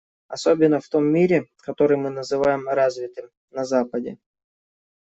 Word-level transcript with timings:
Особенно 0.27 0.79
в 0.79 0.89
том 0.89 1.05
мире, 1.05 1.45
который 1.57 1.95
мы 1.95 2.09
называем 2.09 2.67
«развитым»- 2.67 3.29
на 3.51 3.65
Западе. 3.65 4.17